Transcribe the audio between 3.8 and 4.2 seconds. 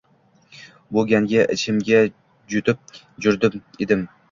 edim